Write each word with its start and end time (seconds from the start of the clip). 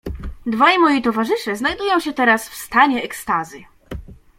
"Dwaj 0.45 0.77
moi 0.79 1.01
towarzysze 1.01 1.55
znajdują 1.55 1.99
się 1.99 2.13
teraz 2.13 2.49
w 2.49 2.55
stanie 2.55 3.03
ekstazy." 3.03 3.63